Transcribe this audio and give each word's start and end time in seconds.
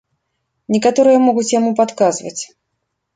Некаторыя 0.75 1.19
могуць 1.25 1.45
яму 1.59 1.69
падказваць. 1.81 2.41